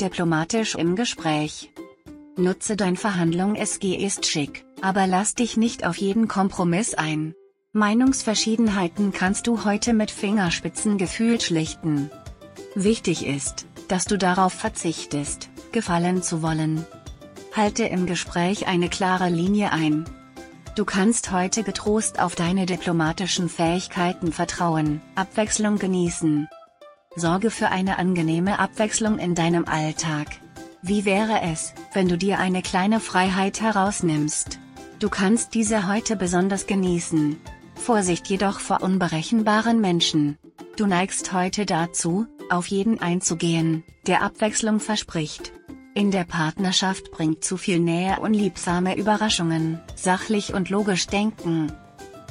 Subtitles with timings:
[0.00, 1.72] Diplomatisch im Gespräch.
[2.36, 7.34] Nutze dein Verhandlung SG ist schick, aber lass dich nicht auf jeden Kompromiss ein.
[7.72, 12.12] Meinungsverschiedenheiten kannst du heute mit Fingerspitzengefühl schlichten.
[12.76, 16.86] Wichtig ist, dass du darauf verzichtest, gefallen zu wollen.
[17.56, 20.04] Halte im Gespräch eine klare Linie ein.
[20.76, 26.46] Du kannst heute getrost auf deine diplomatischen Fähigkeiten vertrauen, Abwechslung genießen.
[27.18, 30.28] Sorge für eine angenehme Abwechslung in deinem Alltag.
[30.82, 34.58] Wie wäre es, wenn du dir eine kleine Freiheit herausnimmst?
[34.98, 37.36] Du kannst diese heute besonders genießen.
[37.74, 40.38] Vorsicht jedoch vor unberechenbaren Menschen.
[40.76, 45.52] Du neigst heute dazu, auf jeden einzugehen, der Abwechslung verspricht.
[45.94, 51.72] In der Partnerschaft bringt zu viel Nähe unliebsame Überraschungen, sachlich und logisch denken.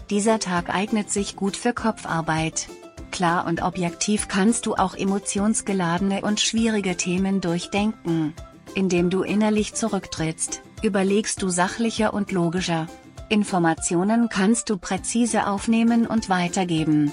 [0.09, 2.69] Dieser Tag eignet sich gut für Kopfarbeit.
[3.11, 8.33] Klar und objektiv kannst du auch emotionsgeladene und schwierige Themen durchdenken.
[8.75, 12.87] Indem du innerlich zurücktrittst, überlegst du sachlicher und logischer.
[13.29, 17.11] Informationen kannst du präzise aufnehmen und weitergeben.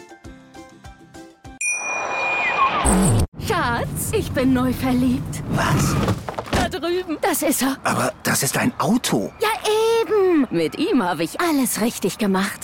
[3.46, 5.42] Schatz, ich bin neu verliebt.
[5.50, 5.94] Was?
[6.52, 7.18] Da drüben.
[7.20, 7.76] Das ist er.
[7.82, 9.32] Aber das ist ein Auto.
[9.40, 9.48] Ja,
[10.02, 10.46] eben.
[10.50, 12.63] Mit ihm habe ich alles richtig gemacht.